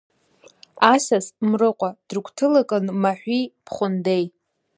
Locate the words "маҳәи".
3.01-3.43